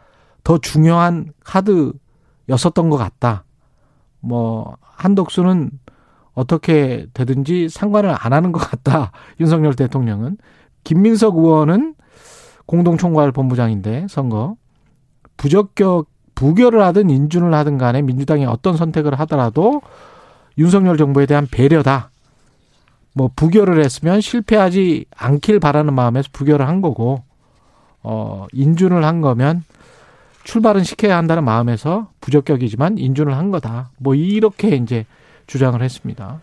더 0.48 0.58
중요한 0.60 1.34
카드였었던 1.44 2.90
것 2.90 2.96
같다. 2.96 3.44
뭐 4.22 4.78
한덕수는 4.82 5.72
어떻게 6.34 7.06
되든지 7.14 7.68
상관을 7.68 8.16
안 8.18 8.32
하는 8.32 8.54
것 8.54 8.60
같다. 8.60 9.12
윤석열 9.42 9.74
대통령은 9.74 10.38
김민석 10.86 11.36
의원은 11.36 11.96
공동총괄 12.66 13.34
본부장인데 13.34 14.08
선거 14.10 14.56
부적격 15.36 16.08
부결을 16.34 16.82
하든 16.82 17.10
인준을 17.10 17.54
하든 17.54 17.78
간에 17.78 18.02
민주당이 18.02 18.46
어떤 18.46 18.78
선택을 18.78 19.20
하더라도 19.20 19.82
윤석열 20.58 20.96
정부에 20.96 21.26
대한 21.26 21.46
배려다. 21.52 22.10
뭐 23.12 23.30
부결을 23.36 23.84
했으면 23.84 24.22
실패하지 24.22 25.08
않길 25.14 25.60
바라는 25.60 25.94
마음에서 25.94 26.30
부결을 26.32 26.70
한 26.70 26.80
거고 26.80 27.24
어 28.02 28.46
인준을 28.54 29.04
한 29.04 29.20
거면 29.20 29.66
출발은 30.48 30.86
시켜야 30.86 31.18
한다는 31.18 31.44
마음에서 31.44 32.10
부적격이지만 32.22 32.98
인준을 32.98 33.36
한 33.36 33.52
거다. 33.52 33.90
뭐 33.98 34.16
이렇게 34.16 34.70
이제 34.70 35.06
주장을 35.46 35.80
했습니다. 35.82 36.40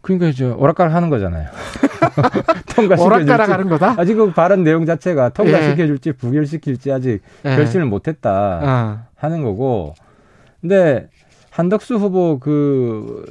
그러니까 0.00 0.26
이제 0.26 0.46
오락가락 0.46 0.92
하는 0.92 1.10
거잖아요. 1.10 1.46
통과시켜줄지. 2.74 3.02
오락가락 3.04 3.48
하는 3.50 3.68
거다. 3.68 3.94
아직 3.96 4.14
그 4.16 4.32
발언 4.32 4.64
내용 4.64 4.84
자체가 4.84 5.28
통과시켜줄지 5.28 6.12
부결시킬지 6.14 6.90
아직 6.90 7.20
예. 7.44 7.54
결심을 7.54 7.86
못했다 7.86 8.60
아, 8.64 9.04
하는 9.14 9.44
거고. 9.44 9.94
근데 10.60 11.08
한덕수 11.50 11.94
후보 11.98 12.40
그 12.40 13.24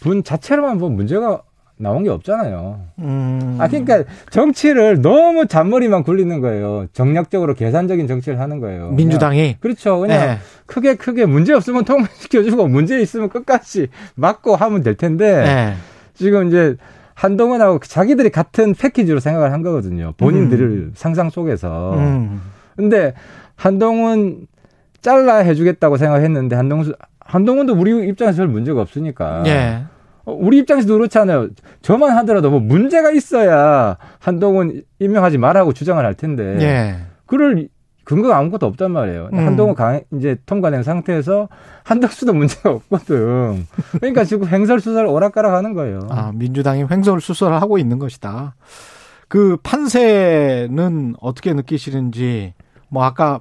분 0.00 0.22
자체로만 0.22 0.78
보면 0.78 0.96
문제가 0.96 1.40
나온 1.78 2.04
게 2.04 2.10
없잖아요. 2.10 2.80
음. 3.00 3.56
아, 3.60 3.68
그러니까 3.68 4.04
정치를 4.30 5.02
너무 5.02 5.46
잔머리만 5.46 6.04
굴리는 6.04 6.40
거예요. 6.40 6.86
정략적으로 6.92 7.54
계산적인 7.54 8.06
정치를 8.06 8.40
하는 8.40 8.60
거예요. 8.60 8.90
민주당이 8.92 9.38
그냥, 9.38 9.54
그렇죠. 9.60 10.00
그냥 10.00 10.28
예. 10.28 10.38
크게 10.64 10.94
크게 10.94 11.26
문제 11.26 11.52
없으면 11.52 11.84
통과시켜주고 11.84 12.68
문제 12.68 13.00
있으면 13.00 13.28
끝까지 13.28 13.88
막고 14.14 14.56
하면 14.56 14.82
될 14.82 14.94
텐데 14.94 15.44
예. 15.46 15.74
지금 16.14 16.48
이제 16.48 16.76
한동훈하고 17.12 17.78
자기들이 17.80 18.30
같은 18.30 18.74
패키지로 18.74 19.20
생각을 19.20 19.52
한 19.52 19.62
거거든요. 19.62 20.12
본인들을 20.16 20.92
상상 20.94 21.30
속에서. 21.30 21.94
음. 21.94 22.40
근데 22.76 23.14
한동훈 23.54 24.46
잘라 25.02 25.36
해주겠다고 25.38 25.98
생각했는데 25.98 26.56
한동훈 26.56 26.92
한동훈도 27.20 27.74
우리 27.74 28.08
입장에서 28.08 28.38
별 28.38 28.48
문제가 28.48 28.80
없으니까. 28.80 29.42
예. 29.46 29.84
어, 30.26 30.32
우리 30.32 30.58
입장에서도 30.58 30.92
그렇잖아요. 30.92 31.48
저만 31.82 32.16
하더라도 32.18 32.50
뭐 32.50 32.60
문제가 32.60 33.10
있어야 33.12 33.96
한동훈 34.18 34.82
임명하지 34.98 35.38
말라고 35.38 35.72
주장을 35.72 36.04
할 36.04 36.14
텐데. 36.14 36.58
예. 36.60 36.96
그럴 37.24 37.68
근거가 38.04 38.36
아무것도 38.38 38.66
없단 38.66 38.92
말이에요. 38.92 39.30
음. 39.32 39.38
한동훈 39.38 39.74
강, 39.74 40.00
이제 40.14 40.36
통과된 40.46 40.84
상태에서 40.84 41.48
한덕수도 41.82 42.34
문제가 42.34 42.70
없거든. 42.70 43.66
그러니까 43.98 44.22
지금 44.22 44.46
횡설수설 44.46 45.06
오락가락 45.06 45.52
하는 45.54 45.72
거예요. 45.74 46.00
아, 46.10 46.30
민주당이 46.32 46.86
횡설수설을 46.88 47.60
하고 47.60 47.78
있는 47.78 47.98
것이다. 47.98 48.54
그 49.28 49.56
판세는 49.64 51.14
어떻게 51.20 51.52
느끼시는지 51.52 52.54
뭐 52.88 53.02
아까 53.02 53.40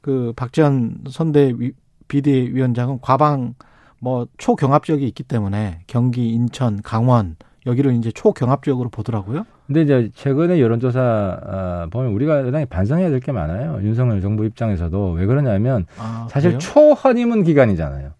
그 0.00 0.32
박지원 0.34 0.96
선대 1.08 1.52
위- 1.56 1.72
비대위원장은 2.08 2.98
과방 3.02 3.54
뭐 4.00 4.26
초경합 4.38 4.84
지역이 4.84 5.06
있기 5.08 5.22
때문에 5.22 5.80
경기, 5.86 6.30
인천, 6.30 6.80
강원 6.82 7.36
여기를 7.66 7.94
이제 7.94 8.10
초경합 8.10 8.62
지역으로 8.64 8.88
보더라고요. 8.88 9.44
근데 9.66 9.82
이제 9.82 10.10
최근에 10.14 10.58
여론조사 10.60 11.00
아, 11.46 11.86
보면 11.90 12.12
우리가 12.12 12.46
여당이 12.46 12.66
반성해야 12.66 13.10
될 13.10 13.20
게 13.20 13.30
많아요. 13.32 13.78
윤석열 13.82 14.20
정부 14.20 14.44
입장에서도 14.46 15.12
왜 15.12 15.26
그러냐면 15.26 15.86
아, 15.98 16.26
사실? 16.30 16.58
초허니문 16.58 17.44
기간이잖아요. 17.44 18.10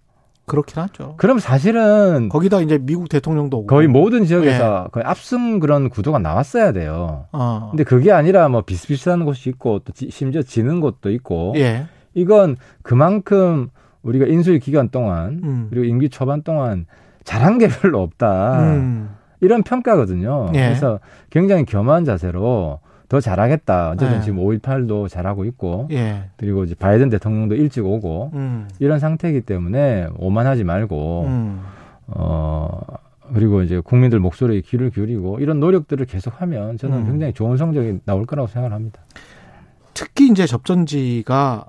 그렇긴 0.47 0.83
하죠. 0.83 1.15
그럼 1.17 1.39
사실은 1.39 2.29
거기다 2.29 2.61
이제 2.61 2.77
미국 2.79 3.09
대통령도 3.09 3.59
오고. 3.59 3.67
거의 3.69 3.87
모든 3.89 4.25
지역에서 4.25 4.89
거의 4.93 5.07
압승 5.07 5.61
그런 5.61 5.89
구도가 5.89 6.19
나왔어야 6.19 6.73
돼요. 6.73 7.27
어. 7.33 7.69
근데 7.71 7.85
그게 7.85 8.11
아니라 8.13 8.49
뭐 8.49 8.63
비슷비슷한 8.63 9.25
곳이 9.25 9.49
있고 9.51 9.79
또 9.81 9.93
지- 9.93 10.11
심지어 10.11 10.43
지는 10.43 10.81
곳도 10.81 11.11
있고 11.13 11.55
예. 11.57 11.87
이건 12.15 12.57
그만큼 12.83 13.69
우리가 14.03 14.27
인수위 14.27 14.59
기간 14.61 14.89
동안 14.89 15.41
음. 15.43 15.67
그리고 15.71 15.85
임기 15.85 16.09
초반 16.09 16.43
동안 16.43 16.87
잘한 17.25 17.59
게 17.59 17.69
별로 17.69 18.01
없다. 18.03 18.61
음. 18.75 19.11
이런 19.41 19.63
평가거든요. 19.63 20.51
예. 20.55 20.69
그래서 20.69 21.01
굉장히 21.31 21.65
겸허한 21.65 22.05
자세로 22.05 22.81
더 23.09 23.21
잘하겠다. 23.21 23.91
어쨌든 23.91 24.19
예. 24.19 24.21
지금 24.23 24.39
5.18도 24.39 25.09
잘하고 25.09 25.45
있고 25.47 25.89
예. 25.91 26.25
그리고 26.37 26.65
이제 26.65 26.75
바이든 26.75 27.09
대통령도 27.11 27.57
일찍 27.57 27.85
오고 27.85 28.31
음. 28.35 28.69
이런 28.79 28.99
상태이기 29.01 29.43
때문에 29.43 30.09
오만하지 30.17 30.65
말고 30.65 31.25
음. 31.27 31.61
어 32.07 32.81
그리고 33.35 33.63
이제 33.63 33.81
국민들 33.81 34.21
목소리에 34.21 34.61
귀를 34.61 34.91
기울이고 34.91 35.41
이런 35.41 35.59
노력들을 35.59 36.07
계속하면 36.07 36.77
저는 36.79 36.99
음. 36.99 37.07
굉장히 37.07 37.33
좋은 37.33 37.57
성적이 37.57 37.99
나올 38.05 38.27
거라고 38.27 38.47
생각을 38.47 38.75
합니다. 38.75 39.01
특히 39.95 40.29
이제 40.29 40.47
접전지가 40.47 41.67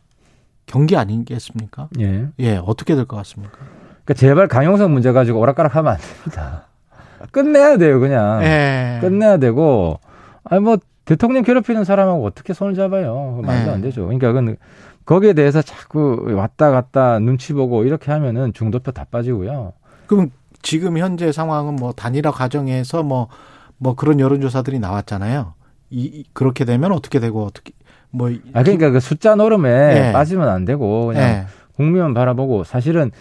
경기 0.65 0.96
아니겠습니까? 0.98 1.89
예. 2.00 2.27
예, 2.39 2.58
어떻게 2.63 2.96
될 2.96 3.06
것 3.06 3.18
같습니까? 3.18 3.58
그러니까 4.03 4.13
제발 4.15 4.48
강용석 4.48 4.91
문제 4.91 5.12
가지고 5.12 5.39
오락가락 5.39 5.75
하면 5.75 5.94
안 5.94 6.00
됩니다. 6.00 6.68
끝내야 7.32 7.77
돼요, 7.77 8.00
그냥. 8.00 8.41
예. 8.44 8.98
끝내야 9.01 9.38
되고, 9.38 10.00
아니 10.44 10.62
뭐 10.62 10.77
대통령 11.06 11.44
괴롭히는 11.44 11.84
사람하고 11.84 12.25
어떻게 12.25 12.53
손을 12.53 12.74
잡아요? 12.75 13.41
말도 13.44 13.65
네. 13.65 13.72
안 13.75 13.82
되죠. 13.82 14.03
그러니까 14.06 14.27
그건 14.30 14.58
거기에 15.06 15.34
대해서 15.34 15.62
자꾸 15.62 16.25
왔다 16.36 16.72
갔다 16.72 17.20
눈치 17.20 17.53
보고 17.53 17.84
이렇게 17.84 18.12
하면은 18.12 18.53
중도표 18.53 18.91
다 18.91 19.06
빠지고요. 19.10 19.74
그럼 20.08 20.32
지금 20.62 20.98
현재 20.98 21.32
상황은 21.32 21.75
뭐 21.75 21.91
단일화 21.91 22.32
과정에서 22.32 23.03
뭐, 23.03 23.27
뭐 23.77 23.96
그런 23.96 24.20
여론조사들이 24.20 24.80
나왔잖아요. 24.80 25.53
이, 25.89 26.03
이- 26.06 26.25
그렇게 26.34 26.65
되면 26.65 26.91
어떻게 26.91 27.20
되고 27.20 27.44
어떻게, 27.46 27.74
뭐. 28.12 28.30
아 28.53 28.63
그러니까 28.63 28.91
그 28.91 29.00
숫자 29.00 29.36
노름에 29.36 29.70
네. 29.94 30.12
빠지면 30.13 30.48
안 30.50 30.65
되고 30.65 31.08
그냥 31.08 31.24
예. 31.24 31.46
국민만 31.75 32.13
바라보고 32.13 32.63
사실은 32.63 33.12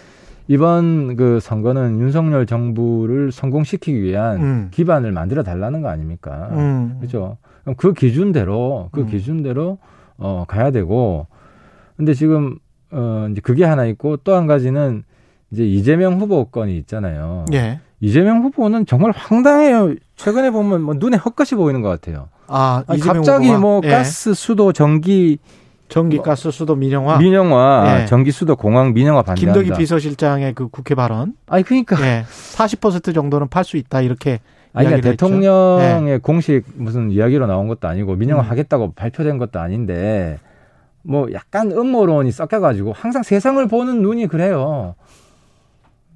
이번 0.49 1.15
그 1.17 1.39
선거는 1.41 2.01
윤석열 2.01 2.45
정부를 2.45 3.31
성공시키기 3.31 4.03
위한 4.03 4.43
음. 4.43 4.69
기반을 4.73 5.13
만들어 5.13 5.43
달라는 5.45 5.81
거 5.81 5.89
아닙니까? 5.89 6.49
음. 6.53 7.01
그럼 7.63 7.77
그 7.77 7.93
기준대로 7.93 8.89
그 8.93 9.03
음. 9.03 9.07
기준대로 9.07 9.79
어 10.19 10.45
가야 10.49 10.71
되고 10.71 11.29
근데 11.97 12.15
지금 12.15 12.59
어 12.91 13.29
이제 13.31 13.41
그게 13.41 13.65
하나 13.65 13.85
있고 13.87 14.17
또 14.19 14.35
한 14.35 14.47
가지는 14.47 15.05
이제 15.53 15.65
이재명 15.65 16.21
후보 16.21 16.47
건이 16.47 16.77
있잖아요. 16.79 17.45
예. 17.53 17.81
이재명 18.01 18.43
후보는 18.43 18.87
정말 18.87 19.13
황당해요. 19.15 19.95
최근에 20.17 20.51
보면 20.51 20.83
뭐 20.83 20.95
눈에 20.95 21.17
헛것이 21.17 21.55
보이는 21.55 21.81
것 21.83 21.89
같아요. 21.89 22.29
아, 22.53 22.83
아니, 22.87 22.99
이재명 22.99 23.17
갑자기 23.17 23.47
후보가? 23.47 23.61
뭐 23.61 23.81
예. 23.85 23.89
가스, 23.91 24.35
수도, 24.35 24.73
전기, 24.73 25.39
전기, 25.89 26.19
가스, 26.19 26.51
수도, 26.51 26.75
민영화. 26.75 27.19
민영화, 27.19 28.01
예. 28.03 28.07
전기, 28.07 28.33
수도, 28.33 28.57
공항, 28.57 28.93
민영화 28.93 29.23
반대한다. 29.23 29.61
김덕기 29.61 29.79
비서실장의 29.81 30.55
그 30.55 30.69
국회 30.69 30.95
발언. 30.95 31.35
아니 31.47 31.63
그러니까 31.63 31.97
예. 32.05 32.25
40% 32.29 33.15
정도는 33.15 33.49
팔 33.49 33.65
수 33.65 33.77
있다. 33.77 34.01
이렇게. 34.01 34.41
아니 34.73 34.87
그러니까. 34.87 35.11
대통령의 35.11 36.21
공식 36.21 36.63
무슨 36.75 37.11
이야기로 37.11 37.47
나온 37.47 37.67
것도 37.69 37.89
아니고 37.89 38.15
민영화 38.15 38.43
음. 38.43 38.51
하겠다고 38.51 38.93
발표된 38.93 39.39
것도 39.39 39.59
아닌데 39.59 40.39
뭐 41.03 41.27
약간 41.33 41.73
음모론이 41.73 42.31
섞여 42.31 42.61
가지고 42.61 42.93
항상 42.93 43.23
세상을 43.25 43.67
보는 43.67 44.03
눈이 44.03 44.29
그래요. 44.29 44.95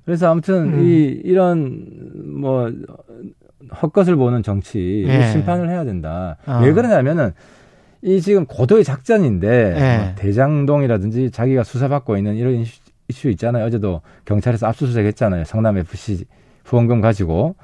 그래서 0.04 0.30
아무튼 0.30 0.74
음. 0.74 0.84
이 0.84 1.20
이런 1.24 1.86
뭐 2.26 2.70
헛것을 3.82 4.16
보는 4.16 4.42
정치 4.42 5.04
예. 5.06 5.30
심판을 5.32 5.68
해야 5.68 5.84
된다. 5.84 6.36
어. 6.46 6.60
왜 6.62 6.72
그러냐면은 6.72 7.32
이 8.02 8.20
지금 8.20 8.44
고도의 8.46 8.84
작전인데 8.84 9.74
예. 9.76 9.98
뭐 9.98 10.14
대장동이라든지 10.16 11.30
자기가 11.30 11.64
수사받고 11.64 12.16
있는 12.16 12.36
이런 12.36 12.54
이슈, 12.54 12.80
이슈 13.08 13.30
있잖아요. 13.30 13.64
어제도 13.64 14.02
경찰에서 14.24 14.66
압수수색 14.66 15.06
했잖아요. 15.06 15.44
성남 15.44 15.78
FC 15.78 16.24
후원금 16.64 17.00
가지고 17.00 17.54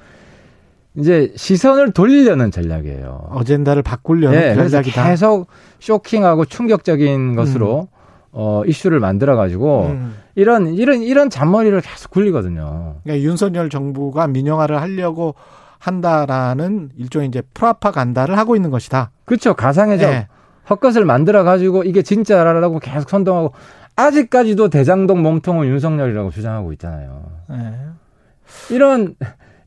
이제 0.97 1.33
시선을 1.37 1.93
돌리려는 1.93 2.51
전략이에요. 2.51 3.29
어젠다를 3.31 3.83
바꾸려는 3.83 4.37
예, 4.37 4.55
그래서 4.55 4.71
전략이다. 4.71 5.09
계속 5.09 5.47
쇼킹하고 5.79 6.47
충격적인 6.47 7.37
것으로 7.37 7.89
어, 8.33 8.63
이슈를 8.67 9.01
만들어 9.01 9.37
가지고 9.37 9.87
음. 9.87 10.15
이런 10.35 10.75
이런 10.75 11.03
이런 11.03 11.31
잔머리를 11.31 11.81
계속 11.81 12.11
굴리거든요. 12.11 12.97
그러니까 13.03 13.27
윤석열 13.27 13.69
정부가 13.71 14.27
민영화를 14.27 14.81
하려고 14.81 15.35
한다라는 15.81 16.91
일종의 16.97 17.29
이제 17.29 17.43
프라파간다를 17.55 18.39
하고 18.39 18.55
있는 18.55 18.71
것이다. 18.71 19.11
그렇죠. 19.25 19.55
가상의적 19.55 20.13
예. 20.13 20.29
헛것을 20.69 21.05
만들어 21.05 21.43
가지고 21.43 21.83
이게 21.83 22.03
진짜라고 22.03 22.79
계속 22.79 23.09
선동하고 23.11 23.53
아직까지도 23.97 24.69
대장동 24.69 25.23
몸통은 25.23 25.67
윤석열이라고 25.67 26.31
주장하고 26.31 26.73
있잖아요. 26.75 27.25
예. 27.51 28.75
이런 28.75 29.17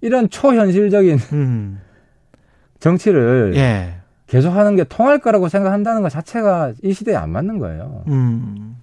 이런 0.02 0.30
초현실적인 0.30 1.18
음. 1.34 1.82
정치를 2.80 3.54
예. 3.56 3.96
계속하는 4.28 4.76
게 4.76 4.84
통할 4.84 5.20
거라고 5.20 5.50
생각한다는 5.50 6.04
것 6.04 6.10
자체가 6.10 6.74
이 6.84 6.94
시대에 6.94 7.16
안 7.16 7.32
맞는 7.32 7.58
거예요. 7.58 8.04
음. 8.08 8.78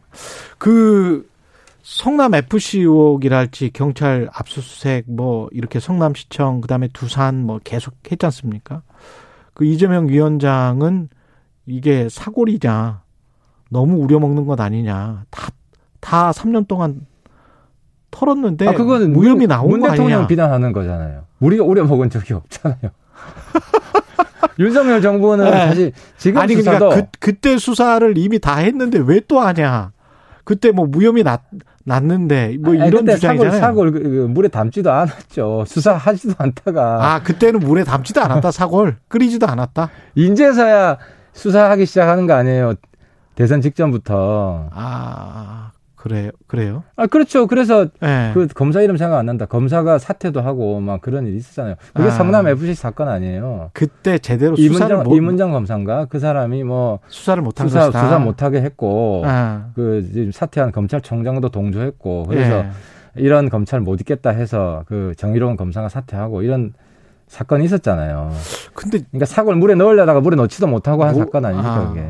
그 0.59 1.30
성남 1.83 2.35
FC 2.35 2.81
의혹이랄지 2.81 3.71
경찰 3.73 4.29
압수수색 4.33 5.05
뭐 5.09 5.49
이렇게 5.53 5.81
성남시청 5.81 6.61
그다음에 6.61 6.89
두산 6.93 7.45
뭐 7.45 7.59
계속 7.63 7.95
했지 8.11 8.27
않습니까? 8.27 8.83
그 9.55 9.65
이재명 9.65 10.09
위원장은 10.09 11.09
이게 11.67 12.09
사골이냐 12.09 13.03
너무 13.71 13.97
우려먹는 14.03 14.47
것 14.47 14.61
아니냐 14.61 15.25
다 15.31 15.49
다 16.03 16.31
3년 16.31 16.67
동안 16.67 17.07
털었는데 18.11 18.67
아 18.69 18.73
그거는 18.73 19.13
무혐의 19.13 19.41
문- 19.41 19.49
나온 19.49 19.69
문거 19.69 19.91
대통령? 19.91 20.27
비난하는 20.27 20.73
거잖아요. 20.73 21.27
우리가 21.41 21.63
우려 21.63 21.85
먹은 21.85 22.09
적이 22.09 22.33
없잖아요. 22.35 22.81
윤석열 24.59 25.01
정부는 25.01 25.45
네. 25.45 25.51
사실 25.51 25.93
지금 26.17 26.41
아니 26.41 26.55
그러니까 26.55 26.89
그, 26.89 27.03
그때 27.19 27.59
수사를 27.59 28.17
이미 28.17 28.39
다 28.39 28.57
했는데 28.57 28.99
왜 28.99 29.21
또 29.21 29.41
하냐? 29.41 29.93
그때 30.45 30.71
뭐 30.73 30.87
무혐의 30.87 31.23
났, 31.23 31.43
났는데 31.91 32.57
뭐 32.61 32.73
아니, 32.75 32.87
이런 32.89 33.05
주장이잖아요. 33.07 33.61
사골 33.61 33.91
사골 33.91 33.93
그- 33.93 34.03
그 34.03 34.27
물에 34.31 34.49
담지도 34.49 34.91
않았죠. 34.91 35.65
수사하지도 35.69 36.35
않다가 36.39 37.15
아, 37.15 37.23
그때는 37.23 37.61
물에 37.61 37.85
담지도 37.85 38.21
않았다, 38.23 38.51
사골. 38.51 38.97
끓이지도 39.09 39.47
않았다. 39.47 39.91
인제서야 40.15 40.99
수사하기 41.33 41.85
시작하는 41.87 42.27
거 42.27 42.35
아니에요. 42.35 42.75
대선 43.35 43.61
직전부터. 43.61 44.69
아, 44.73 45.71
그래요, 46.01 46.31
그래요. 46.47 46.83
아 46.97 47.07
그렇죠. 47.07 47.47
그래서 47.47 47.87
예. 48.03 48.31
그 48.33 48.47
검사 48.55 48.81
이름 48.81 48.97
생각 48.97 49.19
안 49.19 49.27
난다. 49.27 49.45
검사가 49.45 49.99
사퇴도 49.99 50.41
하고 50.41 50.81
막 50.81 51.03
그런 51.03 51.27
일이 51.27 51.37
있었잖아요. 51.37 51.75
그게 51.93 52.09
아. 52.09 52.11
성남 52.11 52.49
FC 52.49 52.73
사건 52.73 53.09
아니에요. 53.09 53.69
그때 53.75 54.17
제대로 54.17 54.57
수사를 54.57 54.97
이문정 54.97 55.03
못, 55.03 55.15
이문정 55.15 55.53
검사인가 55.53 56.07
그 56.07 56.19
사람이 56.19 56.65
뭐 56.65 57.01
수사를 57.09 57.43
못한 57.43 57.69
수사 57.69 57.81
것이다. 57.81 58.03
수사 58.03 58.19
못하게 58.19 58.63
했고 58.63 59.25
아, 59.27 59.67
그 59.75 60.03
지금 60.11 60.33
사퇴한 60.33 60.73
검찰총장도 60.73 61.51
동조했고 61.51 62.25
그래서 62.31 62.65
예. 62.65 62.71
이런 63.17 63.51
검찰 63.51 63.81
못 63.81 64.01
있겠다 64.01 64.31
해서 64.31 64.85
그 64.87 65.13
정의로운 65.19 65.59
검사가 65.59 65.91
사퇴하고 65.91 66.41
이런 66.41 66.73
사건이 67.27 67.63
있었잖아요. 67.67 68.31
근데 68.73 69.01
그러니까 69.11 69.27
사골 69.27 69.55
물에 69.55 69.75
넣으려다가 69.75 70.21
물에 70.21 70.35
넣지도 70.37 70.67
못하고 70.67 71.05
한 71.05 71.13
뭐, 71.13 71.25
사건 71.25 71.45
아닙니까 71.45 71.75
아. 71.75 71.89
그게. 71.91 72.07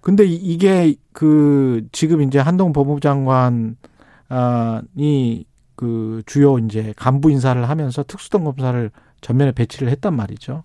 근데 0.00 0.24
이- 0.24 0.34
이게 0.36 0.94
그 1.12 1.86
지금 1.92 2.22
이제 2.22 2.38
한동 2.38 2.72
법무부 2.72 3.00
장관이 3.00 3.76
그 5.74 6.22
주요 6.26 6.58
이제 6.58 6.92
간부 6.96 7.30
인사를 7.30 7.68
하면서 7.68 8.02
특수동 8.02 8.44
검사를 8.44 8.90
전면에 9.20 9.52
배치를 9.52 9.88
했단 9.90 10.14
말이죠. 10.14 10.64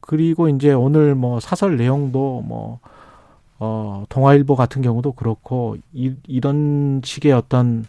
그리고 0.00 0.48
이제 0.48 0.72
오늘 0.72 1.14
뭐 1.14 1.40
사설 1.40 1.76
내용도 1.76 2.42
뭐 2.42 2.80
어, 3.58 4.04
동아일보 4.08 4.56
같은 4.56 4.82
경우도 4.82 5.12
그렇고 5.12 5.76
이, 5.92 6.14
이런 6.26 7.00
식의 7.04 7.32
어떤 7.32 7.86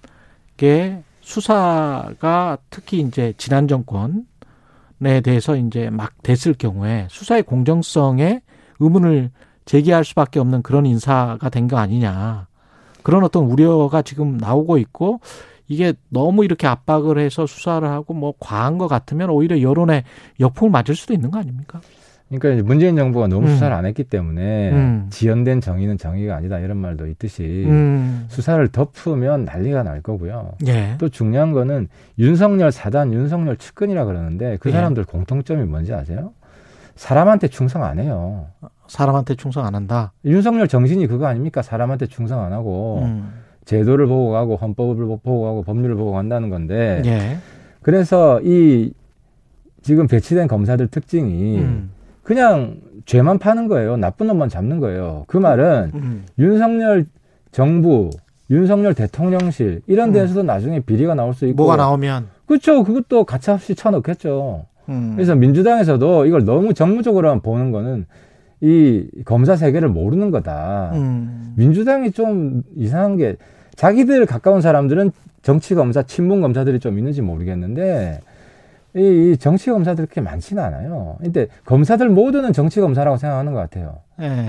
게 0.57 1.01
수사가 1.21 2.57
특히 2.69 2.99
이제 3.01 3.33
지난 3.37 3.67
정권에 3.67 4.23
대해서 5.23 5.55
이제 5.57 5.89
막 5.89 6.11
됐을 6.23 6.53
경우에 6.53 7.07
수사의 7.09 7.43
공정성에 7.43 8.41
의문을 8.79 9.31
제기할 9.65 10.03
수밖에 10.05 10.39
없는 10.39 10.61
그런 10.61 10.85
인사가 10.85 11.49
된 11.49 11.67
거 11.67 11.77
아니냐. 11.77 12.47
그런 13.03 13.23
어떤 13.23 13.43
우려가 13.45 14.01
지금 14.01 14.37
나오고 14.37 14.77
있고 14.79 15.19
이게 15.67 15.93
너무 16.09 16.45
이렇게 16.45 16.67
압박을 16.67 17.17
해서 17.19 17.45
수사를 17.45 17.87
하고 17.87 18.13
뭐 18.13 18.33
과한 18.39 18.77
것 18.77 18.87
같으면 18.87 19.29
오히려 19.29 19.61
여론에 19.61 20.03
역풍을 20.39 20.71
맞을 20.71 20.95
수도 20.95 21.13
있는 21.13 21.31
거 21.31 21.39
아닙니까? 21.39 21.81
그러니까 22.29 22.49
이제 22.49 22.61
문재인 22.63 22.95
정부가 22.95 23.27
너무 23.27 23.47
음. 23.47 23.53
수사를 23.53 23.75
안 23.75 23.85
했기 23.85 24.03
때문에 24.03 24.71
음. 24.71 25.07
지연된 25.11 25.61
정의는 25.61 25.99
정의가 25.99 26.35
아니다 26.35 26.57
이런 26.59 26.77
말도 26.77 27.05
있듯이 27.07 27.65
음. 27.67 28.25
수사를 28.29 28.67
덮으면 28.69 29.45
난리가 29.45 29.83
날 29.83 30.01
거고요. 30.01 30.53
예. 30.67 30.95
또 30.97 31.09
중요한 31.09 31.51
거는 31.51 31.87
윤석열 32.17 32.71
사단, 32.71 33.13
윤석열 33.13 33.57
측근이라 33.57 34.05
그러는데 34.05 34.57
그 34.59 34.69
예. 34.69 34.73
사람들 34.73 35.03
공통점이 35.05 35.65
뭔지 35.65 35.93
아세요? 35.93 36.33
사람한테 36.95 37.49
충성 37.49 37.83
안 37.83 37.99
해요. 37.99 38.47
사람한테 38.87 39.35
충성 39.35 39.65
안 39.65 39.75
한다. 39.75 40.13
윤석열 40.25 40.67
정신이 40.67 41.07
그거 41.07 41.25
아닙니까? 41.25 41.61
사람한테 41.61 42.07
충성 42.07 42.41
안 42.41 42.53
하고 42.53 43.01
음. 43.03 43.33
제도를 43.65 44.07
보고 44.07 44.31
가고 44.31 44.55
헌법을 44.55 45.05
보고 45.05 45.41
가고 45.43 45.63
법률을 45.63 45.95
보고 45.95 46.11
간다는 46.11 46.49
건데 46.49 47.01
예. 47.05 47.37
그래서 47.81 48.39
이 48.43 48.93
지금 49.81 50.07
배치된 50.07 50.47
검사들 50.47 50.87
특징이 50.87 51.59
음. 51.59 51.91
그냥 52.23 52.77
죄만 53.05 53.37
파는 53.37 53.67
거예요. 53.67 53.97
나쁜 53.97 54.27
놈만 54.27 54.49
잡는 54.49 54.79
거예요. 54.79 55.25
그 55.27 55.37
말은 55.37 55.91
음. 55.93 56.25
윤석열 56.39 57.05
정부, 57.51 58.09
윤석열 58.49 58.93
대통령실 58.93 59.81
이런 59.87 60.09
음. 60.09 60.13
데서도 60.13 60.43
나중에 60.43 60.79
비리가 60.79 61.13
나올 61.13 61.33
수 61.33 61.45
있고 61.45 61.57
뭐가 61.57 61.75
나오면 61.75 62.27
그렇죠. 62.47 62.83
그것도 62.83 63.25
가차없이 63.25 63.75
쳐넣겠죠. 63.75 64.65
음. 64.89 65.13
그래서 65.15 65.35
민주당에서도 65.35 66.25
이걸 66.25 66.45
너무 66.45 66.73
정무적으로만 66.73 67.41
보는 67.41 67.71
거는 67.71 68.05
이 68.65 69.07
검사 69.25 69.55
세계를 69.55 69.89
모르는 69.89 70.31
거다. 70.31 70.89
음. 70.95 71.53
민주당이 71.55 72.09
좀 72.11 72.63
이상한 72.75 73.15
게 73.15 73.35
자기들 73.75 74.25
가까운 74.25 74.61
사람들은 74.61 75.11
정치 75.43 75.75
검사, 75.75 76.01
친문 76.01 76.41
검사들이 76.41 76.79
좀 76.79 76.97
있는지 76.97 77.21
모르겠는데 77.21 78.21
이, 78.95 79.33
이 79.33 79.37
정치 79.37 79.69
검사들 79.69 80.07
그렇게 80.07 80.19
많지는 80.19 80.63
않아요. 80.63 81.17
근데 81.21 81.45
검사들 81.65 82.09
모두는 82.09 82.53
정치 82.53 82.81
검사라고 82.81 83.17
생각하는 83.17 83.53
것 83.53 83.59
같아요. 83.59 83.97
예. 84.21 84.47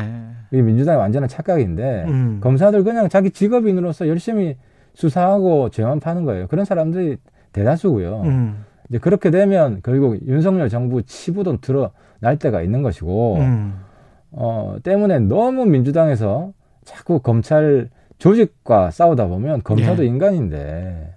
이 0.50 0.62
민주당의 0.62 0.98
완전한 0.98 1.28
착각인데 1.28 2.04
음. 2.08 2.38
검사들 2.40 2.84
그냥 2.84 3.10
자기 3.10 3.30
직업인으로서 3.30 4.08
열심히 4.08 4.56
수사하고 4.94 5.68
죄만 5.68 6.00
파는 6.00 6.24
거예요. 6.24 6.46
그런 6.46 6.64
사람들이 6.64 7.18
대다수고요. 7.52 8.22
음. 8.24 8.64
이제 8.88 8.96
그렇게 8.96 9.30
되면 9.30 9.80
결국 9.82 10.26
윤석열 10.26 10.70
정부 10.70 11.02
치부도 11.02 11.60
드러날 11.60 12.38
때가 12.38 12.62
있는 12.62 12.82
것이고 12.82 13.36
음. 13.40 13.85
어 14.36 14.76
때문에 14.82 15.18
너무 15.20 15.64
민주당에서 15.66 16.52
자꾸 16.84 17.18
검찰 17.20 17.88
조직과 18.18 18.90
싸우다 18.92 19.26
보면 19.26 19.62
검사도 19.64 20.04
예. 20.04 20.06
인간인데 20.08 21.14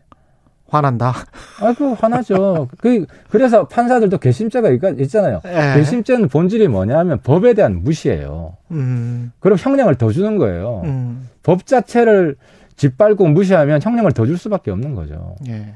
화난다. 0.68 1.14
아그 1.62 1.94
화나죠. 1.94 2.68
그 2.80 3.06
그래서 3.30 3.68
판사들도 3.68 4.18
개심죄가 4.20 4.70
있- 4.70 5.02
있잖아요. 5.02 5.42
예. 5.46 5.74
개심죄는 5.80 6.28
본질이 6.30 6.68
뭐냐면 6.68 7.20
법에 7.22 7.54
대한 7.56 7.84
무시예요. 7.84 8.56
음. 8.72 9.32
그럼 9.40 9.58
형량을 9.60 9.96
더 9.96 10.12
주는 10.12 10.38
거예요. 10.38 10.82
음. 10.86 11.28
법 11.44 11.66
자체를 11.66 12.36
짓밟고 12.76 13.28
무시하면 13.28 13.82
형량을 13.82 14.12
더 14.14 14.26
줄 14.26 14.38
수밖에 14.38 14.72
없는 14.72 14.96
거죠. 14.96 15.36
예. 15.48 15.74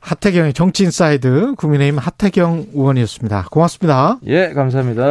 하태경의 0.00 0.52
정치인사이드 0.52 1.54
국민의힘 1.56 1.98
하태경 1.98 2.66
의원이었습니다. 2.74 3.46
고맙습니다. 3.50 4.18
예, 4.26 4.52
감사합니다. 4.52 5.06